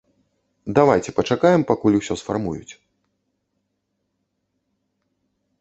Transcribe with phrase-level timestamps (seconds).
[0.79, 2.73] Давайце пачакаем, пакуль усё сфармуюць.